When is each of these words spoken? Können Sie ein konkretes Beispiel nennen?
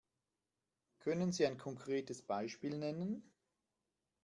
Können 0.97 1.31
Sie 1.31 1.45
ein 1.45 1.59
konkretes 1.59 2.23
Beispiel 2.23 2.75
nennen? 2.75 3.21